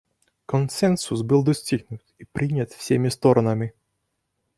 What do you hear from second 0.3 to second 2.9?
Консенсус был достигнут и принят